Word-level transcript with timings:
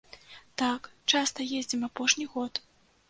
Так, 0.61 0.87
часта 1.15 1.47
ездзім 1.59 1.85
апошні 1.91 2.25
год. 2.37 2.53